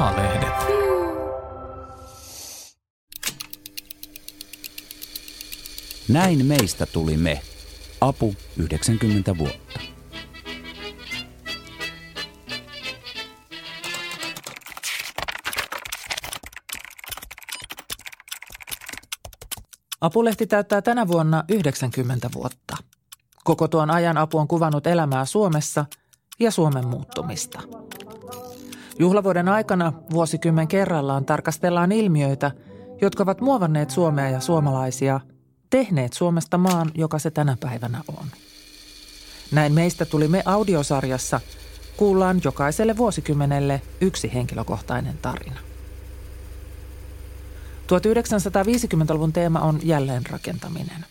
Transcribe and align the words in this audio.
A-lehdet. 0.00 0.54
Näin 6.08 6.46
meistä 6.46 6.86
tuli 6.86 7.16
me. 7.16 7.42
Apu 8.00 8.34
90 8.56 9.38
vuotta. 9.38 9.80
Apulehti 20.00 20.46
täyttää 20.46 20.82
tänä 20.82 21.08
vuonna 21.08 21.44
90 21.48 22.30
vuotta. 22.34 22.76
Koko 23.44 23.68
tuon 23.68 23.90
ajan 23.90 24.18
apu 24.18 24.38
on 24.38 24.48
kuvannut 24.48 24.86
elämää 24.86 25.24
Suomessa 25.24 25.84
ja 26.38 26.50
Suomen 26.50 26.86
muuttumista. 26.86 27.62
Juhlavuoden 28.98 29.48
aikana 29.48 29.92
vuosikymmen 30.10 30.68
kerrallaan 30.68 31.24
tarkastellaan 31.24 31.92
ilmiöitä, 31.92 32.50
jotka 33.00 33.22
ovat 33.22 33.40
muovanneet 33.40 33.90
Suomea 33.90 34.30
ja 34.30 34.40
suomalaisia, 34.40 35.20
tehneet 35.70 36.12
Suomesta 36.12 36.58
maan, 36.58 36.90
joka 36.94 37.18
se 37.18 37.30
tänä 37.30 37.56
päivänä 37.60 38.02
on. 38.08 38.26
Näin 39.52 39.72
meistä 39.72 40.04
tuli 40.04 40.28
me 40.28 40.42
audiosarjassa, 40.44 41.40
kuullaan 41.96 42.40
jokaiselle 42.44 42.96
vuosikymmenelle 42.96 43.82
yksi 44.00 44.34
henkilökohtainen 44.34 45.18
tarina. 45.22 45.60
1950-luvun 47.90 49.32
teema 49.32 49.60
on 49.60 49.80
jälleenrakentaminen. 49.82 51.04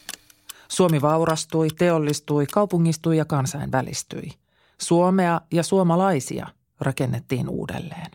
Suomi 0.68 1.02
vaurastui, 1.02 1.68
teollistui, 1.78 2.46
kaupungistui 2.46 3.18
ja 3.18 3.26
kansainvälistyi. 3.26 4.32
Suomea 4.78 5.42
ja 5.52 5.64
suomalaisia 5.64 6.48
rakennettiin 6.82 7.50
uudelleen. 7.50 8.12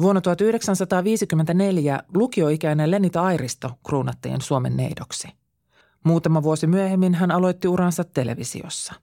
Vuonna 0.00 0.20
1954 0.20 2.02
lukioikäinen 2.14 2.90
Lenita 2.90 3.22
Airisto 3.22 3.70
kruunattiin 3.86 4.40
Suomen 4.40 4.76
neidoksi. 4.76 5.28
Muutama 6.04 6.42
vuosi 6.42 6.66
myöhemmin 6.66 7.14
hän 7.14 7.30
aloitti 7.30 7.68
uransa 7.68 8.04
televisiossa. 8.04 8.94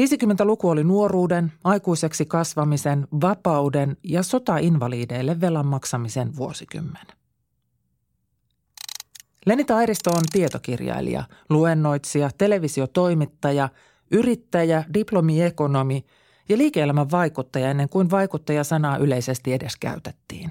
50-luku 0.00 0.68
oli 0.68 0.84
nuoruuden, 0.84 1.52
aikuiseksi 1.64 2.26
kasvamisen, 2.26 3.08
vapauden 3.20 3.96
ja 4.02 4.22
sotainvaliideille 4.22 5.40
velan 5.40 5.66
maksamisen 5.66 6.36
vuosikymmen. 6.36 7.06
Lenita 9.46 9.76
Airisto 9.76 10.10
on 10.10 10.22
tietokirjailija, 10.32 11.24
luennoitsija, 11.50 12.30
televisiotoimittaja, 12.38 13.68
yrittäjä, 14.10 14.84
diplomiekonomi 14.94 16.04
ja 16.48 16.58
liike-elämän 16.58 17.10
vaikuttaja 17.10 17.70
ennen 17.70 17.88
kuin 17.88 18.10
vaikuttaja-sanaa 18.10 18.96
yleisesti 18.96 19.52
edes 19.52 19.76
käytettiin. 19.76 20.50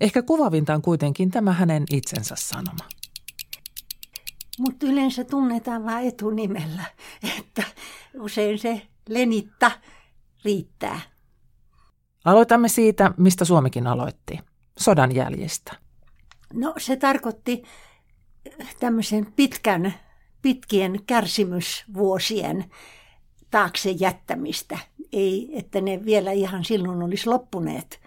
Ehkä 0.00 0.22
kuvavinta 0.22 0.74
on 0.74 0.82
kuitenkin 0.82 1.30
tämä 1.30 1.52
hänen 1.52 1.84
itsensä 1.90 2.34
sanoma. 2.38 2.88
Mutta 4.58 4.86
yleensä 4.86 5.24
tunnetaan 5.24 5.84
vain 5.84 6.08
etunimellä, 6.08 6.84
että 7.38 7.62
usein 8.20 8.58
se 8.58 8.82
Lenitta 9.08 9.70
riittää. 10.44 11.00
Aloitamme 12.24 12.68
siitä, 12.68 13.14
mistä 13.16 13.44
Suomikin 13.44 13.86
aloitti, 13.86 14.38
sodan 14.78 15.14
jäljistä. 15.14 15.72
No 16.52 16.74
se 16.78 16.96
tarkoitti 16.96 17.62
tämmöisen 18.80 19.32
pitkän, 19.36 19.94
pitkien 20.42 21.00
kärsimysvuosien 21.06 22.64
taakse 23.50 23.90
jättämistä. 23.90 24.78
Ei, 25.12 25.50
että 25.52 25.80
ne 25.80 26.04
vielä 26.04 26.32
ihan 26.32 26.64
silloin 26.64 27.02
olisi 27.02 27.28
loppuneet, 27.28 28.00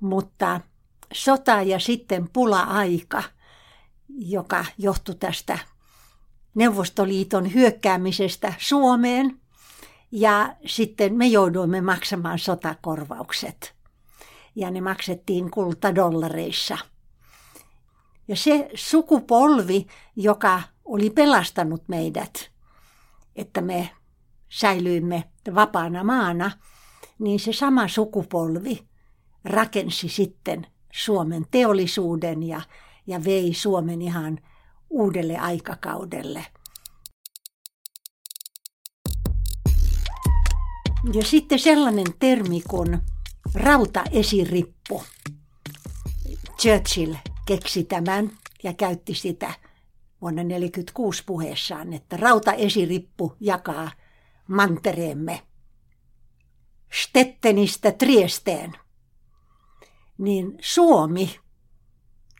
mutta 0.00 0.60
sota 1.12 1.62
ja 1.62 1.78
sitten 1.78 2.28
pula-aika, 2.32 3.22
joka 4.08 4.64
johtui 4.78 5.14
tästä 5.14 5.58
Neuvostoliiton 6.54 7.54
hyökkäämisestä 7.54 8.54
Suomeen. 8.58 9.40
Ja 10.12 10.56
sitten 10.66 11.14
me 11.14 11.26
jouduimme 11.26 11.80
maksamaan 11.80 12.38
sotakorvaukset. 12.38 13.74
Ja 14.54 14.70
ne 14.70 14.80
maksettiin 14.80 15.50
kultadollareissa. 15.50 16.78
Ja 18.28 18.36
se 18.36 18.70
sukupolvi, 18.74 19.86
joka 20.16 20.62
oli 20.84 21.10
pelastanut 21.10 21.82
meidät, 21.88 22.50
että 23.36 23.60
me 23.60 23.90
säilyimme 24.48 25.24
vapaana 25.54 26.04
maana, 26.04 26.50
niin 27.18 27.40
se 27.40 27.52
sama 27.52 27.88
sukupolvi 27.88 28.86
rakensi 29.44 30.08
sitten 30.08 30.66
Suomen 30.92 31.46
teollisuuden 31.50 32.42
ja, 32.42 32.60
ja 33.06 33.24
vei 33.24 33.54
Suomen 33.54 34.02
ihan 34.02 34.38
uudelle 34.90 35.38
aikakaudelle. 35.38 36.46
Ja 41.12 41.24
sitten 41.24 41.58
sellainen 41.58 42.06
termi 42.18 42.62
kuin 42.68 42.98
rautaesirippu. 43.54 45.02
Churchill 46.60 47.14
keksi 47.46 47.84
tämän 47.84 48.30
ja 48.62 48.72
käytti 48.72 49.14
sitä 49.14 49.54
vuonna 50.20 50.42
1946 50.42 51.22
puheessaan, 51.26 51.92
että 51.92 52.16
rautaesirippu 52.16 53.36
jakaa 53.40 53.90
mantereemme 54.48 55.42
Stettenistä 57.02 57.92
Triesteen. 57.92 58.72
Niin 60.18 60.58
Suomi, 60.60 61.40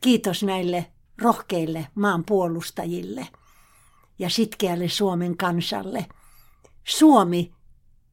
kiitos 0.01 0.43
näille 0.43 0.91
rohkeille 1.21 1.87
maanpuolustajille 1.95 3.27
ja 4.19 4.29
sitkeälle 4.29 4.89
Suomen 4.89 5.37
kansalle. 5.37 6.05
Suomi 6.83 7.53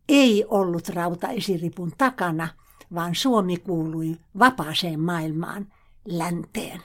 ei 0.08 0.44
ollut 0.48 0.88
rautaesiripun 0.88 1.92
takana, 1.98 2.48
vaan 2.94 3.14
Suomi 3.14 3.56
kuului 3.56 4.16
vapaaseen 4.38 5.00
maailmaan 5.00 5.72
länteen. 6.04 6.82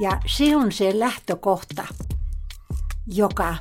Ja 0.00 0.20
se 0.26 0.56
on 0.56 0.72
se 0.72 0.98
lähtökohta, 0.98 1.86
joka 3.06 3.56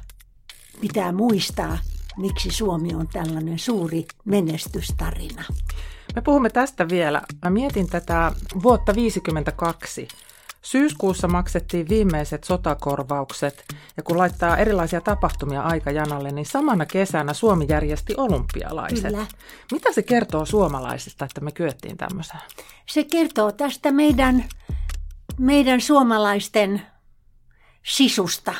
pitää 0.82 1.12
muistaa, 1.12 1.78
miksi 2.18 2.52
Suomi 2.52 2.96
on 2.96 3.08
tällainen 3.08 3.60
suuri 3.60 4.06
menestystarina. 4.26 5.44
Me 6.16 6.22
puhumme 6.22 6.50
tästä 6.50 6.90
vielä. 6.90 7.22
Mä 7.44 7.50
mietin 7.50 7.90
tätä 7.90 8.32
vuotta 8.64 8.94
1952. 8.94 10.08
Syyskuussa 10.62 11.28
maksettiin 11.28 11.90
viimeiset 11.90 12.44
sotakorvaukset 12.44 13.66
ja 13.98 14.04
kun 14.04 14.18
laittaa 14.18 14.58
erilaisia 14.58 15.02
tapahtumia 15.02 15.62
aikajanalle, 15.62 16.32
niin 16.32 16.46
samana 16.46 16.86
kesänä 16.86 17.34
Suomi 17.34 17.66
järjesti 17.70 18.14
olympialaiset. 18.18 19.06
Kyllä. 19.06 19.26
Mitä 19.72 19.94
se 19.94 20.04
kertoo 20.04 20.46
suomalaisista, 20.46 21.26
että 21.26 21.42
me 21.42 21.52
kyettiin 21.52 21.98
tämmöiseen? 21.98 22.42
Se 22.86 23.04
kertoo 23.04 23.52
tästä 23.52 23.92
meidän, 23.92 24.46
meidän 25.38 25.82
suomalaisten 25.82 26.82
sisusta. 27.86 28.54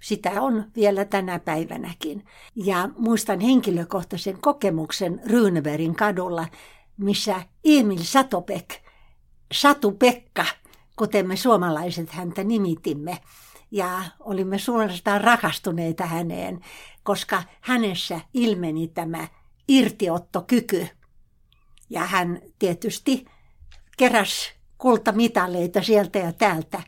Sitä 0.00 0.42
on 0.42 0.64
vielä 0.76 1.04
tänä 1.04 1.38
päivänäkin. 1.38 2.24
Ja 2.56 2.88
muistan 2.98 3.40
henkilökohtaisen 3.40 4.40
kokemuksen 4.40 5.20
Ryyneverin 5.26 5.94
kadulla, 5.94 6.46
missä 6.96 7.42
Emil 7.64 8.02
Satopek, 8.02 8.74
Satu 9.52 9.92
Pekka, 9.92 10.46
kuten 10.96 11.28
me 11.28 11.36
suomalaiset 11.36 12.10
häntä 12.10 12.44
nimitimme, 12.44 13.18
ja 13.70 14.02
olimme 14.20 14.58
suorastaan 14.58 15.20
rakastuneita 15.20 16.06
häneen, 16.06 16.60
koska 17.02 17.42
hänessä 17.60 18.20
ilmeni 18.34 18.88
tämä 18.88 19.28
irtiottokyky. 19.68 20.88
Ja 21.90 22.00
hän 22.00 22.40
tietysti 22.58 23.24
keräs 23.96 24.52
kultamitaleita 24.78 25.82
sieltä 25.82 26.18
ja 26.18 26.32
täältä. 26.32 26.82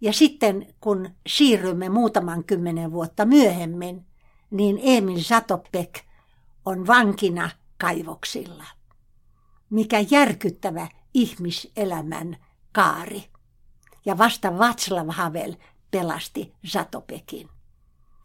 Ja 0.00 0.12
sitten 0.12 0.74
kun 0.80 1.10
siirrymme 1.26 1.88
muutaman 1.88 2.44
kymmenen 2.44 2.92
vuotta 2.92 3.24
myöhemmin, 3.24 4.06
niin 4.50 4.80
Emil 4.82 5.22
Satopek 5.22 6.00
on 6.64 6.86
vankina 6.86 7.50
kaivoksilla. 7.78 8.64
Mikä 9.70 10.04
järkyttävä 10.10 10.88
ihmiselämän 11.14 12.36
kaari. 12.72 13.24
Ja 14.06 14.18
vasta 14.18 14.48
Václav 14.48 15.12
Havel 15.12 15.54
pelasti 15.90 16.54
Zatopekin. 16.66 17.48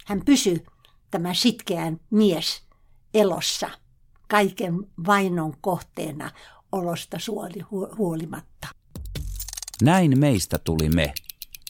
Hän 0.05 0.21
pysyi 0.25 0.65
tämä 1.11 1.33
sitkeän 1.33 1.99
mies 2.09 2.63
elossa 3.13 3.69
kaiken 4.27 4.73
vainon 5.07 5.53
kohteena 5.61 6.31
olosta 6.71 7.17
huolimatta. 7.97 8.67
Näin 9.81 10.19
meistä 10.19 10.57
tuli 10.57 10.89
me. 10.89 11.13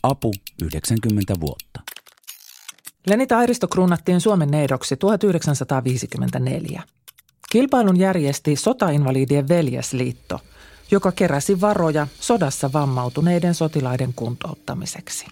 Apu 0.03 0.33
90 0.63 1.33
vuotta. 1.39 1.81
Lenita 3.07 3.37
Airisto 3.37 3.67
kruunattiin 3.67 4.21
Suomen 4.21 4.51
neidoksi 4.51 4.97
1954. 4.97 6.83
Kilpailun 7.51 7.99
järjesti 7.99 8.55
Sotainvalidien 8.55 9.47
veljesliitto, 9.47 10.39
joka 10.91 11.11
keräsi 11.11 11.61
varoja 11.61 12.07
sodassa 12.19 12.73
vammautuneiden 12.73 13.53
sotilaiden 13.53 14.13
kuntouttamiseksi. 14.15 15.25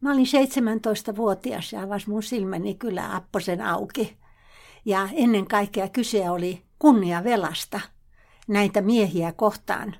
Mä 0.00 0.12
olin 0.12 0.26
17-vuotias 0.26 1.72
ja 1.72 1.82
avasi 1.82 2.10
mun 2.10 2.22
silmäni 2.22 2.74
kyllä 2.74 3.16
apposen 3.16 3.60
auki. 3.60 4.16
Ja 4.84 5.08
ennen 5.12 5.46
kaikkea 5.46 5.88
kyse 5.88 6.30
oli 6.30 6.62
kunniavelasta 6.78 7.80
näitä 8.48 8.80
miehiä 8.80 9.32
kohtaan, 9.32 9.96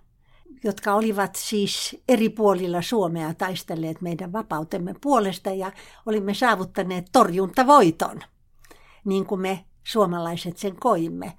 jotka 0.65 0.95
olivat 0.95 1.35
siis 1.37 1.97
eri 2.09 2.29
puolilla 2.29 2.83
Suomea 2.83 3.35
taistelleet 3.35 4.01
meidän 4.01 4.33
vapautemme 4.33 4.95
puolesta 5.01 5.51
ja 5.51 5.73
olimme 6.07 6.35
saavuttaneet 6.35 7.07
torjuntavoiton, 7.13 8.21
niin 9.05 9.27
kuin 9.27 9.41
me 9.41 9.65
suomalaiset 9.85 10.59
sen 10.59 10.77
koimme. 10.77 11.33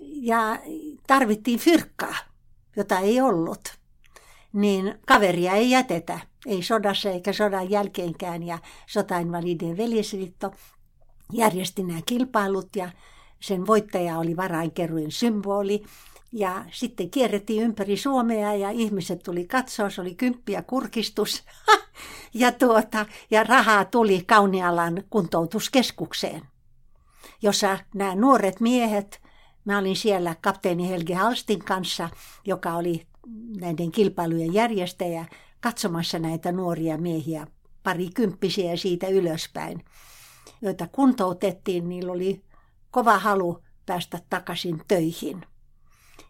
Ja 0.00 0.58
tarvittiin 1.06 1.58
fyrkkaa, 1.58 2.14
jota 2.76 2.98
ei 2.98 3.20
ollut. 3.20 3.80
Niin 4.52 4.98
kaveria 5.06 5.52
ei 5.52 5.70
jätetä, 5.70 6.20
ei 6.46 6.62
sodassa 6.62 7.10
eikä 7.10 7.32
sodan 7.32 7.70
jälkeenkään. 7.70 8.42
Ja 8.42 8.58
sotainvalidien 8.86 9.76
veljesliitto 9.76 10.50
järjesti 11.32 11.82
nämä 11.82 12.00
kilpailut 12.06 12.76
ja 12.76 12.90
sen 13.40 13.66
voittaja 13.66 14.18
oli 14.18 14.36
varainkeruin 14.36 15.12
symboli. 15.12 15.82
Ja 16.32 16.64
sitten 16.72 17.10
kierrettiin 17.10 17.62
ympäri 17.62 17.96
Suomea 17.96 18.54
ja 18.54 18.70
ihmiset 18.70 19.22
tuli 19.22 19.46
katsoa, 19.46 19.90
se 19.90 20.00
oli 20.00 20.14
kymppiä 20.14 20.62
kurkistus. 20.62 21.44
ja, 22.34 22.52
tuota, 22.52 23.06
ja 23.30 23.44
rahaa 23.44 23.84
tuli 23.84 24.22
Kaunialan 24.26 25.02
kuntoutuskeskukseen, 25.10 26.42
jossa 27.42 27.78
nämä 27.94 28.14
nuoret 28.14 28.60
miehet, 28.60 29.20
mä 29.64 29.78
olin 29.78 29.96
siellä 29.96 30.36
kapteeni 30.40 30.88
Helge 30.88 31.14
Halstin 31.14 31.58
kanssa, 31.58 32.08
joka 32.46 32.74
oli 32.74 33.06
näiden 33.60 33.92
kilpailujen 33.92 34.54
järjestäjä, 34.54 35.24
katsomassa 35.60 36.18
näitä 36.18 36.52
nuoria 36.52 36.98
miehiä, 36.98 37.46
parikymppisiä 37.82 38.76
siitä 38.76 39.08
ylöspäin, 39.08 39.84
joita 40.62 40.88
kuntoutettiin, 40.92 41.88
niillä 41.88 42.12
oli 42.12 42.42
kova 42.90 43.18
halu 43.18 43.58
päästä 43.86 44.18
takaisin 44.30 44.82
töihin. 44.88 45.46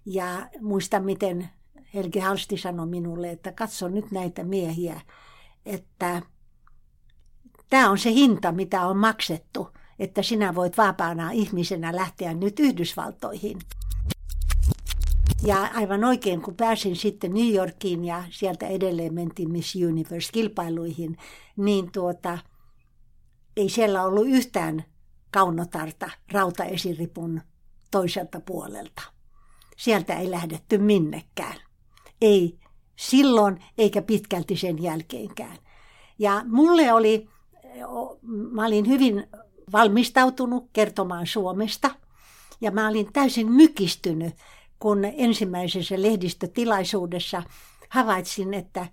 Ja 0.07 0.49
muistan, 0.61 1.05
miten 1.05 1.49
Helge 1.95 2.21
Halsti 2.21 2.57
sanoi 2.57 2.87
minulle, 2.87 3.31
että 3.31 3.53
katso 3.53 3.89
nyt 3.89 4.11
näitä 4.11 4.45
miehiä, 4.45 5.01
että 5.67 6.23
tämä 7.71 7.91
on 7.91 7.99
se 7.99 8.11
hinta, 8.11 8.53
mitä 8.53 8.87
on 8.87 8.97
maksettu, 8.97 9.69
että 9.99 10.23
sinä 10.23 10.55
voit 10.55 10.79
vapaana 10.79 11.31
ihmisenä 11.31 11.97
lähteä 11.97 12.35
nyt 12.35 12.61
Yhdysvaltoihin. 12.61 13.59
Ja 15.43 15.71
aivan 15.75 16.05
oikein, 16.05 16.43
kun 16.43 16.57
pääsin 16.57 16.97
sitten 16.97 17.35
New 17.35 17.55
Yorkiin 17.55 18.05
ja 18.05 18.25
sieltä 18.31 18.67
edelleen 18.67 19.15
mentiin 19.15 19.53
Miss 19.53 19.75
Universe-kilpailuihin, 19.75 21.17
niin 21.57 21.93
tuota, 21.93 22.39
ei 23.57 23.69
siellä 23.69 24.05
ollut 24.05 24.27
yhtään 24.27 24.85
kaunotarta 25.31 26.11
rautaesiripun 26.33 27.41
toiselta 27.91 28.41
puolelta. 28.41 29.03
Sieltä 29.81 30.15
ei 30.15 30.31
lähdetty 30.31 30.79
minnekään. 30.79 31.57
Ei 32.21 32.59
silloin 32.97 33.65
eikä 33.79 34.03
pitkälti 34.03 34.57
sen 34.57 34.83
jälkeenkään. 34.83 35.57
Ja 36.19 36.43
mulle 36.47 36.93
oli, 36.93 37.29
mä 38.51 38.67
olin 38.67 38.89
hyvin 38.89 39.27
valmistautunut 39.73 40.71
kertomaan 40.73 41.27
Suomesta 41.27 41.91
ja 42.61 42.71
mä 42.71 42.89
olin 42.89 43.13
täysin 43.13 43.53
mykistynyt, 43.53 44.35
kun 44.79 45.05
ensimmäisessä 45.05 46.03
lehdistötilaisuudessa 46.03 47.43
havaitsin, 47.89 48.55
että 48.55 48.87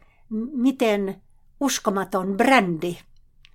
miten 0.53 1.21
uskomaton 1.59 2.37
brändi 2.37 2.97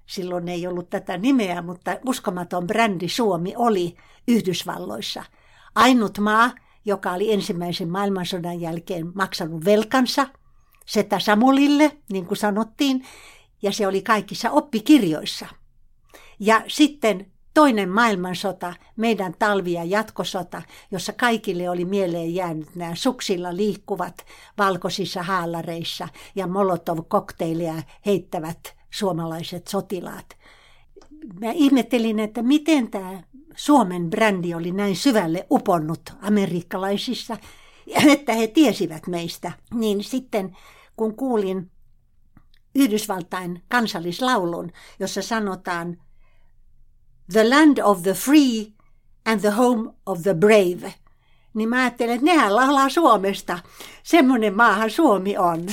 silloin 0.06 0.48
ei 0.48 0.66
ollut 0.66 0.90
tätä 0.90 1.18
nimeä, 1.18 1.62
mutta 1.62 1.96
uskomaton 2.06 2.66
brändi 2.66 3.08
Suomi 3.08 3.54
oli 3.56 3.96
Yhdysvalloissa. 4.28 5.24
Ainut 5.74 6.18
maa, 6.18 6.50
joka 6.84 7.12
oli 7.12 7.32
ensimmäisen 7.32 7.88
maailmansodan 7.88 8.60
jälkeen 8.60 9.12
maksanut 9.14 9.64
velkansa, 9.64 10.26
Setä 10.86 11.18
Samulille, 11.18 11.96
niin 12.12 12.26
kuin 12.26 12.38
sanottiin, 12.38 13.04
ja 13.62 13.72
se 13.72 13.86
oli 13.86 14.02
kaikissa 14.02 14.50
oppikirjoissa. 14.50 15.46
Ja 16.40 16.64
sitten 16.68 17.32
toinen 17.54 17.88
maailmansota, 17.88 18.74
meidän 18.96 19.34
talvi- 19.38 19.72
ja 19.72 19.84
jatkosota, 19.84 20.62
jossa 20.90 21.12
kaikille 21.12 21.70
oli 21.70 21.84
mieleen 21.84 22.34
jäänyt 22.34 22.74
nämä 22.76 22.94
suksilla 22.94 23.56
liikkuvat 23.56 24.26
valkoisissa 24.58 25.22
haalareissa 25.22 26.08
ja 26.34 26.46
molotov-kokteileja 26.46 27.82
heittävät 28.06 28.76
suomalaiset 28.90 29.68
sotilaat. 29.68 30.36
Mä 31.40 31.52
ihmettelin, 31.52 32.18
että 32.18 32.42
miten 32.42 32.90
tämä 32.90 33.22
Suomen 33.56 34.10
brändi 34.10 34.54
oli 34.54 34.72
näin 34.72 34.96
syvälle 34.96 35.46
uponnut 35.50 36.12
amerikkalaisissa, 36.20 37.36
että 38.06 38.32
he 38.32 38.46
tiesivät 38.46 39.06
meistä. 39.06 39.52
Niin 39.74 40.04
sitten 40.04 40.56
kun 40.96 41.16
kuulin 41.16 41.70
Yhdysvaltain 42.74 43.62
kansallislaulun, 43.68 44.70
jossa 45.00 45.22
sanotaan 45.22 45.96
The 47.32 47.48
land 47.48 47.78
of 47.78 48.02
the 48.02 48.14
free 48.14 48.72
and 49.24 49.40
the 49.40 49.50
home 49.50 49.90
of 50.06 50.22
the 50.22 50.34
brave, 50.34 50.94
niin 51.54 51.68
mä 51.68 51.80
ajattelen, 51.80 52.14
että 52.14 52.24
nehän 52.24 52.56
laulaa 52.56 52.88
Suomesta. 52.88 53.58
Semmoinen 54.02 54.56
maahan 54.56 54.90
Suomi 54.90 55.38
on. 55.38 55.66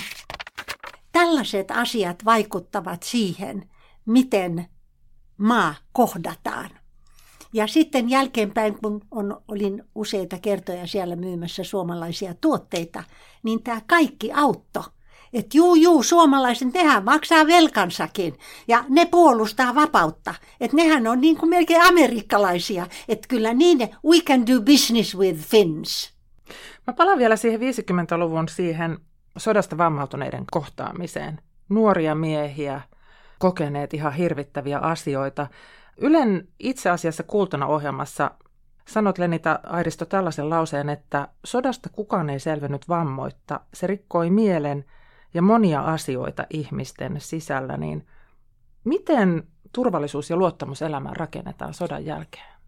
Tällaiset 1.12 1.72
asiat 1.72 2.26
vaikuttavat 2.26 3.04
siihen, 3.04 3.70
miten 4.06 4.70
maa 5.38 5.76
kohdataan. 5.92 6.79
Ja 7.54 7.68
sitten 7.68 8.10
jälkeenpäin, 8.10 8.78
kun 8.82 9.02
on, 9.12 9.42
olin 9.48 9.84
useita 9.96 10.38
kertoja 10.42 10.88
siellä 10.88 11.16
myymässä 11.16 11.64
suomalaisia 11.64 12.34
tuotteita, 12.42 13.04
niin 13.44 13.64
tämä 13.64 13.82
kaikki 13.88 14.32
auttoi. 14.34 14.84
Että 15.34 15.58
juu, 15.58 15.76
juu, 15.76 16.04
suomalaisen 16.04 16.72
tehdään 16.72 17.06
maksaa 17.06 17.48
velkansakin 17.48 18.38
ja 18.68 18.84
ne 18.90 19.06
puolustaa 19.06 19.76
vapautta. 19.76 20.34
Että 20.62 20.76
nehän 20.78 21.08
on 21.08 21.22
niin 21.22 21.38
kuin 21.38 21.50
melkein 21.50 21.82
amerikkalaisia. 21.82 22.88
Että 23.08 23.28
kyllä 23.28 23.54
niin, 23.54 23.80
we 24.06 24.22
can 24.22 24.48
do 24.48 24.62
business 24.62 25.18
with 25.18 25.40
Finns. 25.40 26.14
Mä 26.88 26.94
palaan 26.94 27.18
vielä 27.18 27.36
siihen 27.36 27.60
50-luvun 27.60 28.50
siihen 28.50 28.98
sodasta 29.38 29.78
vammautuneiden 29.78 30.46
kohtaamiseen. 30.52 31.42
Nuoria 31.70 32.16
miehiä, 32.16 32.82
kokeneet 33.40 33.94
ihan 33.94 34.14
hirvittäviä 34.14 34.80
asioita. 34.80 35.48
Ylen 36.02 36.48
itse 36.60 36.90
asiassa 36.90 37.24
kuultuna 37.24 37.68
ohjelmassa 37.68 38.32
sanot 38.88 39.18
Lenita 39.18 39.60
Airisto 39.64 40.06
tällaisen 40.06 40.50
lauseen, 40.50 40.90
että 40.90 41.28
sodasta 41.46 41.90
kukaan 41.90 42.30
ei 42.30 42.40
selvinnyt 42.40 42.90
vammoitta. 42.90 43.60
Se 43.74 43.88
rikkoi 43.88 44.30
mielen 44.30 44.86
ja 45.34 45.42
monia 45.42 45.82
asioita 45.82 46.46
ihmisten 46.50 47.22
sisällä. 47.22 47.78
Niin 47.78 48.08
miten 48.84 49.48
turvallisuus 49.74 50.30
ja 50.30 50.36
luottamus 50.36 50.82
elämään 50.82 51.16
rakennetaan 51.16 51.74
sodan 51.74 52.06
jälkeen? 52.06 52.60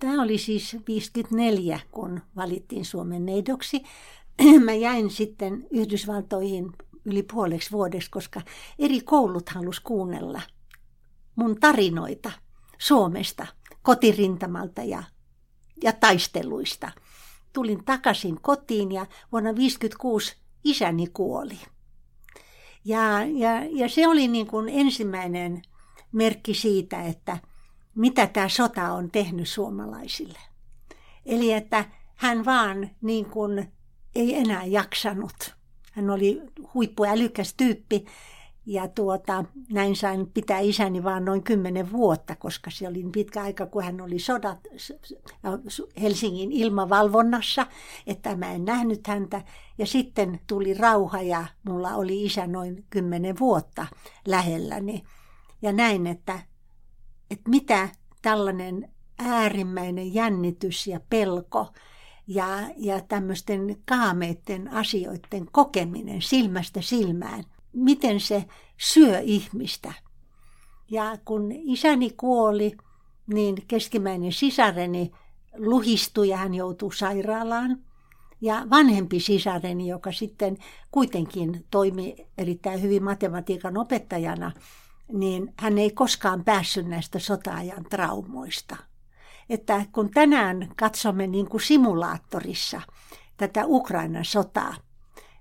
Tämä 0.00 0.22
oli 0.22 0.38
siis 0.38 0.76
54, 0.86 1.80
kun 1.90 2.20
valittiin 2.36 2.84
Suomen 2.84 3.26
neidoksi. 3.26 3.82
mä 4.64 4.72
jäin 4.72 5.10
sitten 5.10 5.66
Yhdysvaltoihin 5.70 6.72
yli 7.04 7.22
puoleksi 7.22 7.72
vuodeksi, 7.72 8.10
koska 8.10 8.40
eri 8.78 9.00
koulut 9.00 9.48
halus 9.48 9.80
kuunnella 9.80 10.42
mun 11.36 11.56
tarinoita 11.60 12.30
Suomesta, 12.80 13.46
kotirintamalta 13.82 14.82
ja, 14.82 15.02
ja 15.82 15.92
taisteluista. 15.92 16.92
Tulin 17.52 17.84
takaisin 17.84 18.40
kotiin 18.40 18.92
ja 18.92 19.06
vuonna 19.32 19.50
1956 19.50 20.36
isäni 20.64 21.06
kuoli. 21.06 21.58
Ja, 22.84 23.24
ja, 23.24 23.64
ja 23.70 23.88
se 23.88 24.08
oli 24.08 24.28
niin 24.28 24.46
kuin 24.46 24.68
ensimmäinen 24.68 25.62
merkki 26.12 26.54
siitä, 26.54 27.02
että 27.02 27.38
mitä 27.94 28.26
tämä 28.26 28.48
sota 28.48 28.92
on 28.92 29.10
tehnyt 29.10 29.48
suomalaisille. 29.48 30.38
Eli 31.26 31.52
että 31.52 31.84
hän 32.16 32.44
vaan 32.44 32.90
niin 33.02 33.26
kuin 33.26 33.72
ei 34.14 34.34
enää 34.34 34.64
jaksanut. 34.64 35.54
Hän 35.92 36.10
oli 36.10 36.42
huippuälykäs 36.74 37.54
tyyppi 37.54 38.04
ja 38.70 38.88
tuota, 38.88 39.44
näin 39.72 39.96
sain 39.96 40.26
pitää 40.26 40.58
isäni 40.58 41.04
vaan 41.04 41.24
noin 41.24 41.42
kymmenen 41.42 41.92
vuotta, 41.92 42.36
koska 42.36 42.70
se 42.70 42.88
oli 42.88 43.04
pitkä 43.12 43.42
aika, 43.42 43.66
kun 43.66 43.84
hän 43.84 44.00
oli 44.00 44.18
sodat 44.18 44.58
Helsingin 46.00 46.52
ilmavalvonnassa, 46.52 47.66
että 48.06 48.36
mä 48.36 48.52
en 48.52 48.64
nähnyt 48.64 49.06
häntä. 49.06 49.44
Ja 49.78 49.86
sitten 49.86 50.40
tuli 50.46 50.74
rauha 50.74 51.22
ja 51.22 51.44
mulla 51.62 51.94
oli 51.94 52.24
isä 52.24 52.46
noin 52.46 52.84
kymmenen 52.90 53.38
vuotta 53.38 53.86
lähelläni. 54.26 55.02
Ja 55.62 55.72
näin, 55.72 56.06
että, 56.06 56.38
että 57.30 57.50
mitä 57.50 57.88
tällainen 58.22 58.90
äärimmäinen 59.18 60.14
jännitys 60.14 60.86
ja 60.86 61.00
pelko 61.08 61.72
ja, 62.26 62.48
ja 62.76 63.00
tämmöisten 63.00 63.76
kaameiden 63.88 64.72
asioiden 64.72 65.46
kokeminen 65.52 66.22
silmästä 66.22 66.80
silmään. 66.80 67.44
Miten 67.72 68.20
se 68.20 68.44
syö 68.76 69.18
ihmistä. 69.18 69.92
Ja 70.90 71.18
kun 71.24 71.52
isäni 71.52 72.10
kuoli, 72.10 72.76
niin 73.26 73.56
keskimmäinen 73.68 74.32
sisareni 74.32 75.10
luhistui 75.56 76.28
ja 76.28 76.36
hän 76.36 76.54
joutui 76.54 76.94
sairaalaan. 76.94 77.78
Ja 78.40 78.66
vanhempi 78.70 79.20
sisareni, 79.20 79.88
joka 79.88 80.12
sitten 80.12 80.56
kuitenkin 80.90 81.66
toimi 81.70 82.16
erittäin 82.38 82.82
hyvin 82.82 83.04
matematiikan 83.04 83.76
opettajana, 83.76 84.52
niin 85.12 85.54
hän 85.58 85.78
ei 85.78 85.90
koskaan 85.90 86.44
päässyt 86.44 86.86
näistä 86.86 87.18
sotaajan 87.18 87.84
traumoista. 87.84 88.76
Että 89.50 89.86
kun 89.92 90.10
tänään 90.10 90.68
katsomme 90.76 91.26
niin 91.26 91.48
kuin 91.48 91.60
simulaattorissa 91.60 92.80
tätä 93.36 93.62
Ukrainan 93.66 94.24
sotaa, 94.24 94.74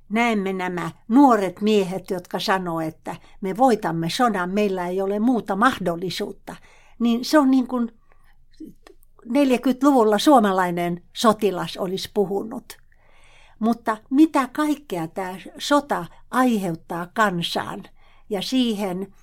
näemme 0.10 0.54
nämä 0.54 0.92
nuoret 1.08 1.62
miehet, 1.62 2.10
jotka 2.10 2.40
sanoo, 2.40 2.82
että 2.82 3.16
me 3.42 3.58
voitamme 3.58 4.10
sodan, 4.10 4.50
meillä 4.50 4.88
ei 4.88 5.02
ole 5.02 5.20
muuta 5.20 5.56
mahdollisuutta, 5.56 6.56
niin 7.00 7.26
se 7.26 7.40
on 7.40 7.52
niin 7.52 7.68
kuin 7.68 7.92
40-luvulla 9.26 10.20
suomalainen 10.20 11.04
sotilas 11.16 11.78
olisi 11.78 12.10
puhunut. 12.14 12.78
Mutta 13.60 13.98
mitä 14.10 14.50
kaikkea 14.54 15.08
tämä 15.08 15.36
sota 15.58 16.06
aiheuttaa 16.32 17.08
kansaan 17.14 17.84
ja 18.30 18.42
siihen 18.42 19.14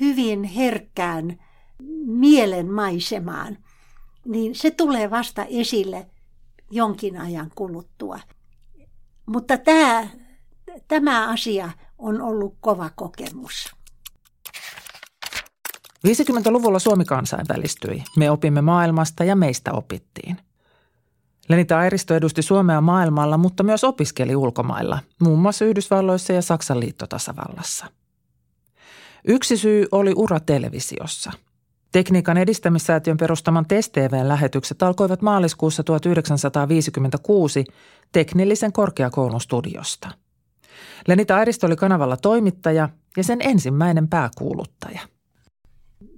hyvin 0.00 0.44
herkkään 0.44 1.38
mielenmaisemaan, 2.06 3.58
niin 4.24 4.54
se 4.54 4.70
tulee 4.70 5.10
vasta 5.10 5.44
esille 5.44 6.06
jonkin 6.70 7.20
ajan 7.20 7.50
kuluttua. 7.54 8.20
Mutta 9.26 9.58
tämä, 9.58 10.08
tämä 10.88 11.28
asia 11.28 11.70
on 11.98 12.22
ollut 12.22 12.56
kova 12.60 12.90
kokemus. 12.94 13.76
50-luvulla 16.06 16.78
Suomi 16.78 17.04
kansainvälistyi. 17.04 18.04
Me 18.16 18.30
opimme 18.30 18.62
maailmasta 18.62 19.24
ja 19.24 19.36
meistä 19.36 19.72
opittiin. 19.72 20.36
Lenita 21.48 21.78
Airisto 21.78 22.14
edusti 22.14 22.42
Suomea 22.42 22.80
maailmalla, 22.80 23.38
mutta 23.38 23.62
myös 23.62 23.84
opiskeli 23.84 24.36
ulkomailla, 24.36 24.98
muun 25.20 25.38
muassa 25.38 25.64
Yhdysvalloissa 25.64 26.32
ja 26.32 26.42
Saksan 26.42 26.80
liittotasavallassa. 26.80 27.86
Yksi 29.28 29.56
syy 29.56 29.86
oli 29.92 30.12
ura 30.16 30.40
televisiossa. 30.40 31.32
Tekniikan 31.92 32.36
edistämissäätiön 32.36 33.16
perustaman 33.16 33.66
TESTVn 33.66 34.28
lähetykset 34.28 34.82
alkoivat 34.82 35.22
maaliskuussa 35.22 35.82
1956 35.82 37.64
teknillisen 38.12 38.72
korkeakoulun 38.72 39.40
studiosta. 39.40 40.08
Lenita 41.08 41.36
Airisto 41.36 41.66
oli 41.66 41.76
kanavalla 41.76 42.16
toimittaja 42.16 42.88
ja 43.16 43.24
sen 43.24 43.38
ensimmäinen 43.40 44.08
pääkuuluttaja– 44.08 45.00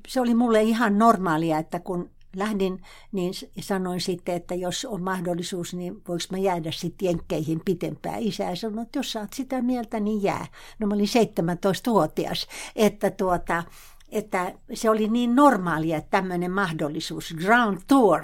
se 0.09 0.21
oli 0.21 0.35
mulle 0.35 0.62
ihan 0.62 0.99
normaalia, 0.99 1.59
että 1.59 1.81
kun 1.81 2.11
lähdin, 2.37 2.83
niin 3.12 3.33
sanoin 3.61 4.00
sitten, 4.00 4.35
että 4.35 4.55
jos 4.55 4.85
on 4.85 5.03
mahdollisuus, 5.03 5.75
niin 5.75 5.95
voiko 6.09 6.25
mä 6.31 6.38
jäädä 6.38 6.71
sitten 6.73 7.07
jenkkeihin 7.07 7.61
pitempään. 7.65 8.23
Isä 8.23 8.55
sanoi, 8.55 8.83
että 8.83 8.99
jos 8.99 9.12
saat 9.12 9.33
sitä 9.33 9.62
mieltä, 9.62 10.00
niin 10.00 10.23
jää. 10.23 10.47
No 10.79 10.87
mä 10.87 10.95
olin 10.95 11.07
17-vuotias, 11.07 12.47
että 12.77 13.11
tuota, 13.11 13.62
että 14.09 14.55
se 14.75 14.91
oli 14.91 15.09
niin 15.09 15.37
normaalia, 15.37 15.97
että 15.97 16.11
tämmöinen 16.11 16.50
mahdollisuus, 16.50 17.35
ground 17.38 17.79
tour, 17.87 18.21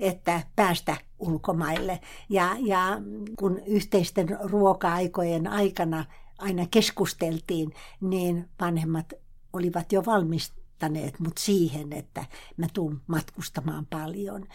että 0.00 0.42
päästä 0.56 0.96
ulkomaille. 1.18 2.00
Ja, 2.28 2.56
ja 2.60 3.00
kun 3.38 3.60
yhteisten 3.66 4.38
ruoka-aikojen 4.40 5.46
aikana 5.46 6.04
aina 6.38 6.66
keskusteltiin, 6.70 7.74
niin 8.00 8.48
vanhemmat 8.60 9.12
olivat 9.52 9.92
jo 9.92 10.04
valmis 10.06 10.52
pakottaneet 10.84 11.20
mut 11.20 11.38
siihen, 11.38 11.92
että 11.92 12.24
mä 12.56 12.66
tuun 12.72 13.00
matkustamaan 13.06 13.86
paljon. 13.86 14.46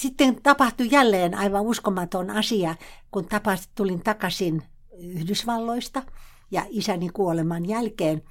Sitten 0.00 0.42
tapahtui 0.42 0.88
jälleen 0.90 1.34
aivan 1.34 1.62
uskomaton 1.62 2.30
asia, 2.30 2.74
kun 3.10 3.24
tapas, 3.24 3.68
tulin 3.74 4.00
takaisin 4.00 4.62
Yhdysvalloista 4.98 6.02
ja 6.50 6.64
isäni 6.68 7.08
kuoleman 7.08 7.68
jälkeen 7.68 8.22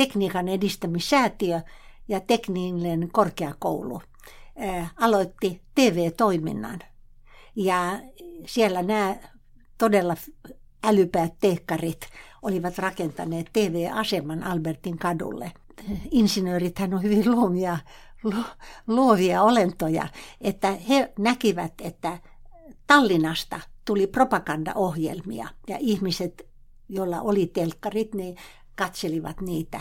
tekniikan 0.00 0.48
edistämissäätiö 0.48 1.60
ja 2.08 2.20
tekninen 2.20 3.08
korkeakoulu 3.12 4.02
aloitti 5.00 5.62
TV-toiminnan. 5.74 6.78
Ja 7.56 8.00
siellä 8.46 8.82
nämä 8.82 9.16
todella 9.78 10.14
älypäät 10.84 11.34
tehkarit 11.40 12.00
olivat 12.42 12.78
rakentaneet 12.78 13.50
TV-aseman 13.52 14.44
Albertin 14.44 14.98
kadulle 14.98 15.52
insinöörithän 16.10 16.94
on 16.94 17.02
hyvin 17.02 17.30
luomia, 17.30 17.78
luovia 18.86 19.42
olentoja, 19.42 20.08
että 20.40 20.70
he 20.88 21.12
näkivät, 21.18 21.72
että 21.80 22.18
Tallinnasta 22.86 23.60
tuli 23.84 24.06
propagandaohjelmia 24.06 25.48
ja 25.68 25.76
ihmiset, 25.80 26.46
joilla 26.88 27.20
oli 27.20 27.46
telkkarit, 27.46 28.14
niin 28.14 28.36
katselivat 28.80 29.40
niitä. 29.40 29.80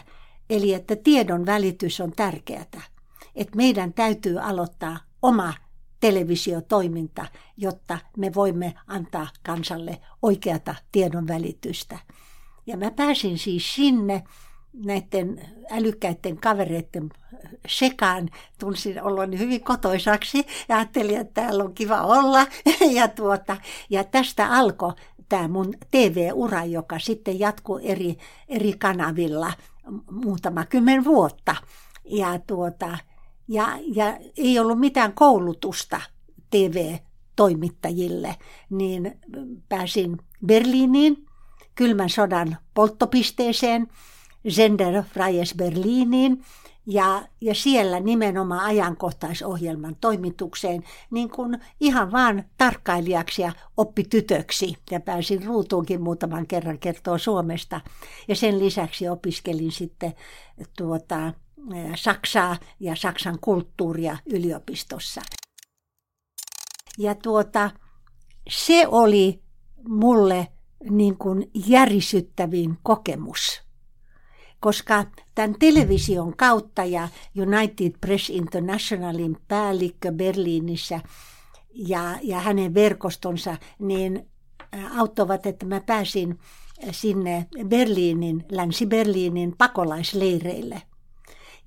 Eli 0.49 0.73
että 0.73 0.95
tiedon 0.95 1.45
välitys 1.45 2.01
on 2.01 2.11
tärkeää. 2.11 2.81
Että 3.35 3.55
meidän 3.55 3.93
täytyy 3.93 4.39
aloittaa 4.39 4.97
oma 5.21 5.53
televisiotoiminta, 5.99 7.25
jotta 7.57 7.97
me 8.17 8.33
voimme 8.33 8.73
antaa 8.87 9.27
kansalle 9.43 10.01
oikeata 10.21 10.75
tiedon 10.91 11.27
välitystä. 11.27 11.99
Ja 12.65 12.77
mä 12.77 12.91
pääsin 12.91 13.37
siis 13.37 13.75
sinne 13.75 14.23
näiden 14.73 15.49
älykkäiden 15.71 16.37
kavereiden 16.37 17.09
sekaan 17.67 18.29
tunsin 18.59 19.03
oloni 19.03 19.39
hyvin 19.39 19.63
kotoisaksi 19.63 20.45
ja 20.69 20.77
ajattelin, 20.77 21.19
että 21.19 21.41
täällä 21.41 21.63
on 21.63 21.73
kiva 21.73 22.01
olla. 22.01 22.47
Ja, 22.97 23.07
tuota, 23.07 23.57
ja 23.89 24.03
tästä 24.03 24.47
alkoi 24.47 24.93
tämä 25.29 25.47
mun 25.47 25.73
TV-ura, 25.91 26.65
joka 26.65 26.99
sitten 26.99 27.39
jatkuu 27.39 27.79
eri, 27.83 28.17
eri 28.47 28.73
kanavilla 28.73 29.53
muutama 30.11 30.65
kymmen 30.65 31.05
vuotta. 31.05 31.55
Ja, 32.05 32.39
tuota, 32.47 32.97
ja, 33.47 33.77
ja 33.95 34.17
ei 34.37 34.59
ollut 34.59 34.79
mitään 34.79 35.13
koulutusta 35.13 36.01
TV-toimittajille, 36.49 38.35
niin 38.69 39.19
pääsin 39.69 40.17
Berliiniin 40.45 41.25
kylmän 41.75 42.09
sodan 42.09 42.57
polttopisteeseen– 42.73 43.87
Sender 44.47 45.03
Freies 45.03 45.55
Berliiniin 45.55 46.43
ja, 46.89 47.27
ja 47.41 47.55
siellä 47.55 47.99
nimenomaan 47.99 48.65
ajankohtaisohjelman 48.65 49.95
toimitukseen 50.01 50.83
niin 51.11 51.29
kuin 51.29 51.59
ihan 51.79 52.11
vaan 52.11 52.43
tarkkailijaksi 52.57 53.41
ja 53.41 53.51
oppitytöksi. 53.77 54.75
Ja 54.91 54.99
pääsin 54.99 55.45
ruutuunkin 55.45 56.01
muutaman 56.01 56.47
kerran 56.47 56.79
kertoa 56.79 57.17
Suomesta. 57.17 57.81
Ja 58.27 58.35
sen 58.35 58.59
lisäksi 58.59 59.09
opiskelin 59.09 59.71
sitten 59.71 60.13
tuota, 60.77 61.33
Saksaa 61.95 62.57
ja 62.79 62.95
Saksan 62.95 63.37
kulttuuria 63.41 64.17
yliopistossa. 64.25 65.21
Ja 66.97 67.15
tuota, 67.15 67.71
se 68.49 68.87
oli 68.87 69.41
mulle 69.87 70.47
niin 70.89 71.17
kuin 71.17 71.51
järisyttävin 71.53 72.77
kokemus 72.83 73.69
koska 74.59 75.05
tämän 75.39 75.59
television 75.59 76.37
kautta 76.37 76.85
ja 76.85 77.07
United 77.37 77.91
Press 78.01 78.29
Internationalin 78.29 79.37
päällikkö 79.47 80.11
Berliinissä 80.11 80.99
ja, 81.73 82.19
ja 82.21 82.39
hänen 82.39 82.73
verkostonsa, 82.73 83.57
niin 83.79 84.27
auttavat, 84.97 85.45
että 85.45 85.65
mä 85.65 85.81
pääsin 85.81 86.39
sinne 86.91 87.47
Berliinin, 87.67 88.45
Länsi-Berliinin 88.51 89.55
pakolaisleireille, 89.57 90.81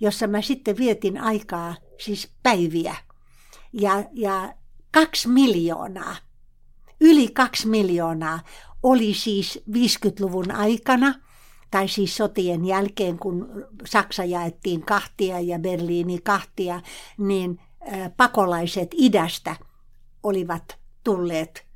jossa 0.01 0.27
mä 0.27 0.43
sitten 0.43 0.77
vietin 0.77 1.21
aikaa, 1.21 1.75
siis 1.99 2.31
päiviä. 2.43 2.97
Ja, 3.73 4.05
ja 4.13 4.55
kaksi 4.91 5.29
miljoonaa, 5.29 6.17
yli 7.01 7.29
kaksi 7.29 7.69
miljoonaa 7.69 8.41
oli 8.83 9.15
siis 9.15 9.63
50-luvun 9.71 10.51
aikana– 10.51 11.15
tai 11.73 11.89
siis 11.89 12.17
sotien 12.17 12.65
jälkeen, 12.65 13.19
kun 13.19 13.67
Saksa 13.87 14.25
jaettiin 14.25 14.85
kahtia 14.85 15.41
ja 15.41 15.59
Berliini 15.59 16.19
kahtia, 16.19 16.81
niin 17.19 17.61
pakolaiset 18.17 18.91
idästä 18.93 19.57
olivat 20.23 20.79
tulleet 21.05 21.67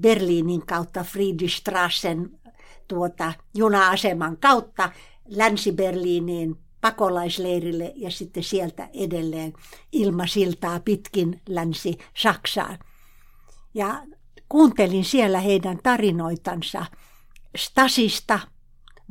Berliinin 0.00 0.66
kautta 0.66 1.04
Friedrichstrassen 1.04 2.40
tuota, 2.88 3.32
juna-aseman 3.54 4.36
kautta 4.36 4.92
Länsi-Berliiniin 5.28 6.56
pakolaisleirille 6.80 7.92
ja 7.96 8.10
sitten 8.10 8.42
sieltä 8.42 8.88
edelleen 8.92 9.52
ilmasiltaa 9.92 10.80
pitkin 10.80 11.40
länsi 11.48 11.98
Saksaan. 12.16 12.78
Ja 13.74 14.02
kuuntelin 14.48 15.04
siellä 15.04 15.40
heidän 15.40 15.78
tarinoitansa 15.82 16.86
Stasista, 17.56 18.38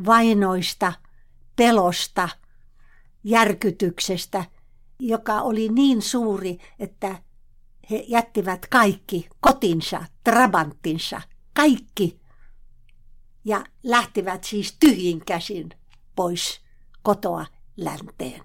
vainoista, 0.05 0.93
pelosta, 1.55 2.29
järkytyksestä, 3.23 4.45
joka 4.99 5.41
oli 5.41 5.69
niin 5.69 6.01
suuri, 6.01 6.57
että 6.79 7.15
he 7.91 8.05
jättivät 8.07 8.67
kaikki 8.67 9.29
kotinsa, 9.39 10.05
trabanttinsa, 10.23 11.21
kaikki, 11.53 12.19
ja 13.45 13.63
lähtivät 13.83 14.43
siis 14.43 14.77
tyhjin 14.79 15.25
käsin 15.25 15.69
pois 16.15 16.61
kotoa 17.03 17.45
länteen. 17.77 18.41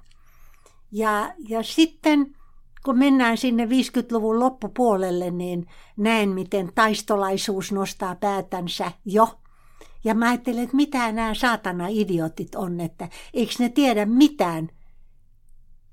Ja, 0.93 1.35
ja 1.49 1.63
sitten 1.63 2.37
kun 2.85 2.99
mennään 2.99 3.39
sinne 3.39 3.65
50-luvun 3.65 4.41
loppupuolelle, 4.41 5.31
niin 5.31 5.67
näen, 5.97 6.29
miten 6.29 6.73
taistolaisuus 6.75 7.73
nostaa 7.73 8.15
päätänsä 8.15 8.93
jo. 9.05 9.39
Ja 10.05 10.15
mä 10.15 10.29
ajattelen, 10.29 10.65
että 10.65 10.77
mitä 10.77 11.13
nämä 11.13 11.35
saatana 11.35 11.87
idiotit 11.89 12.55
on, 12.55 12.81
että 12.81 13.09
eikö 13.35 13.53
ne 13.59 13.69
tiedä 13.69 14.07
mitään, 14.07 14.69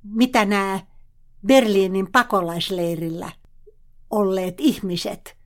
mitä 0.03 0.45
nämä 0.45 0.79
Berliinin 1.47 2.11
pakolaisleirillä 2.11 3.31
olleet 4.09 4.55
ihmiset, 4.57 5.37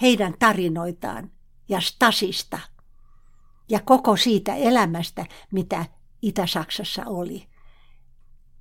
heidän 0.00 0.34
tarinoitaan 0.38 1.30
ja 1.68 1.80
Stasista 1.80 2.58
ja 3.68 3.80
koko 3.80 4.16
siitä 4.16 4.54
elämästä, 4.54 5.26
mitä 5.52 5.86
Itä-Saksassa 6.22 7.02
oli. 7.06 7.46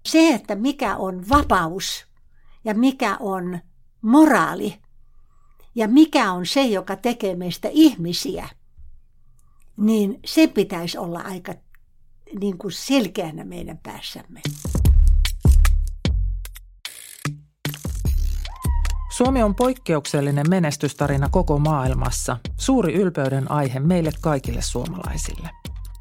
Se, 0.05 0.33
että 0.33 0.55
mikä 0.55 0.97
on 0.97 1.29
vapaus 1.29 2.05
ja 2.65 2.73
mikä 2.73 3.17
on 3.19 3.59
moraali 4.01 4.75
ja 5.75 5.87
mikä 5.87 6.31
on 6.31 6.45
se, 6.45 6.63
joka 6.63 6.95
tekee 6.95 7.35
meistä 7.35 7.69
ihmisiä, 7.71 8.49
niin 9.77 10.19
se 10.25 10.47
pitäisi 10.47 10.97
olla 10.97 11.19
aika 11.19 11.53
niin 12.39 12.57
kuin 12.57 12.71
selkeänä 12.71 13.43
meidän 13.43 13.77
päässämme. 13.77 14.41
Suomi 19.17 19.43
on 19.43 19.55
poikkeuksellinen 19.55 20.49
menestystarina 20.49 21.29
koko 21.29 21.59
maailmassa, 21.59 22.37
suuri 22.57 22.93
ylpeyden 22.93 23.51
aihe 23.51 23.79
meille 23.79 24.11
kaikille 24.21 24.61
suomalaisille. 24.61 25.49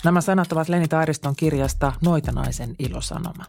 Nämä 0.05 0.21
sanat 0.21 0.53
ovat 0.53 0.69
Leni 0.69 0.89
Tairiston 0.89 1.37
kirjasta 1.37 1.93
Noitanaisen 2.01 2.75
ilosanoma. 2.79 3.45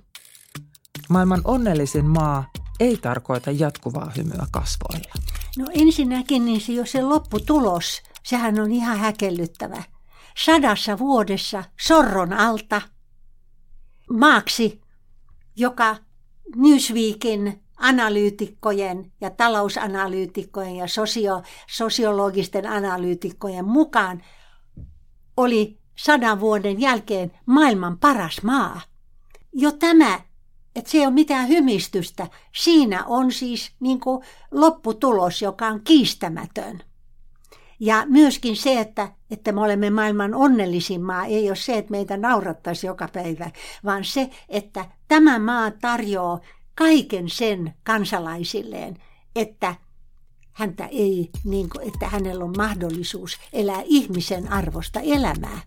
Maailman 1.09 1.41
onnellisin 1.43 2.05
maa 2.05 2.51
ei 2.79 2.97
tarkoita 2.97 3.51
jatkuvaa 3.51 4.11
hymyä 4.17 4.45
kasvoilla. 4.51 5.13
No 5.57 5.65
ensinnäkin 5.73 6.45
niin 6.45 6.61
se 6.61 6.73
jo 6.73 6.85
se 6.85 7.01
lopputulos, 7.01 8.01
sehän 8.23 8.59
on 8.59 8.71
ihan 8.71 8.97
häkellyttävä. 8.97 9.83
Sadassa 10.37 10.99
vuodessa 10.99 11.63
sorron 11.79 12.33
alta 12.33 12.81
maaksi, 14.09 14.81
joka 15.55 15.95
Newsweekin 16.55 17.63
analyytikkojen 17.77 19.11
ja 19.21 19.29
talousanalyytikkojen 19.29 20.75
ja 20.75 20.87
sosio, 20.87 21.41
sosiologisten 21.69 22.67
analyytikkojen 22.67 23.65
mukaan 23.65 24.23
oli 25.37 25.79
sadan 25.97 26.39
vuoden 26.39 26.81
jälkeen 26.81 27.31
maailman 27.45 27.99
paras 27.99 28.43
maa. 28.43 28.81
Jo 29.53 29.71
tämä, 29.71 30.19
että 30.75 30.91
se 30.91 30.97
ei 30.97 31.05
ole 31.05 31.13
mitään 31.13 31.47
hymistystä, 31.47 32.27
siinä 32.55 33.05
on 33.05 33.31
siis 33.31 33.71
niin 33.79 33.99
kuin 33.99 34.25
lopputulos, 34.51 35.41
joka 35.41 35.67
on 35.67 35.83
kiistämätön. 35.83 36.83
Ja 37.83 38.05
myöskin 38.05 38.55
se, 38.55 38.79
että, 38.79 39.12
että 39.31 39.51
me 39.51 39.62
olemme 39.62 39.89
maailman 39.89 40.34
onnellisin 40.34 41.01
maa, 41.01 41.25
ei 41.25 41.49
ole 41.49 41.55
se, 41.55 41.77
että 41.77 41.91
meitä 41.91 42.17
naurattaisi 42.17 42.88
joka 42.88 43.08
päivä, 43.13 43.51
vaan 43.86 44.03
se, 44.03 44.29
että 44.49 44.86
tämä 45.08 45.39
maa 45.39 45.71
tarjoaa 45.71 46.39
kaiken 46.75 47.29
sen 47.29 47.73
kansalaisilleen, 47.84 48.97
että 49.36 49.75
häntä 50.51 50.86
ei, 50.86 51.29
niin 51.43 51.69
kuin, 51.69 51.88
että 51.88 52.08
hänellä 52.10 52.43
on 52.43 52.53
mahdollisuus 52.58 53.38
elää 53.53 53.81
ihmisen 53.86 54.51
arvosta 54.51 54.99
elämää. 54.99 55.62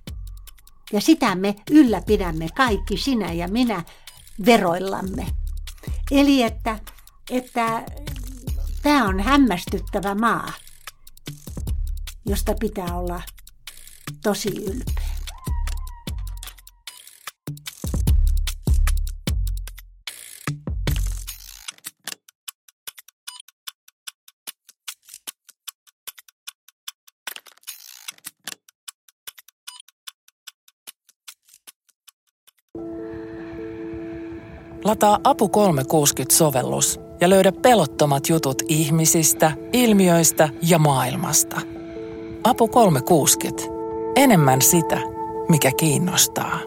Ja 0.92 1.00
sitä 1.00 1.34
me 1.34 1.54
ylläpidämme 1.70 2.48
kaikki, 2.56 2.96
sinä 2.96 3.32
ja 3.32 3.48
minä, 3.48 3.82
veroillamme. 4.46 5.26
Eli 6.10 6.42
että, 6.42 6.78
että 7.30 7.82
tämä 8.82 9.08
on 9.08 9.20
hämmästyttävä 9.20 10.14
maa, 10.14 10.52
josta 12.26 12.54
pitää 12.60 12.96
olla 12.96 13.22
tosi 14.22 14.48
ylpeä. 14.48 15.06
Lataa 34.84 35.18
Apu 35.24 35.46
360-sovellus 35.46 37.00
ja 37.20 37.30
löydä 37.30 37.52
pelottomat 37.52 38.28
jutut 38.28 38.62
ihmisistä, 38.68 39.52
ilmiöistä 39.72 40.48
ja 40.62 40.78
maailmasta. 40.78 41.75
Apu 42.46 42.68
360. 42.68 43.62
Enemmän 44.16 44.62
sitä, 44.62 45.00
mikä 45.48 45.70
kiinnostaa. 45.76 46.58